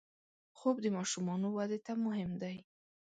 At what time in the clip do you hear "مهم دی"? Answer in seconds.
2.05-2.57